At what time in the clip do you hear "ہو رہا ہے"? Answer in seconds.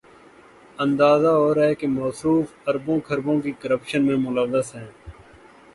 1.31-1.75